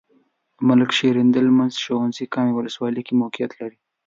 [0.57, 3.77] د ملک شیریندل منځنی ښونځی کامې ولسوالۍ کې موقعیت لري.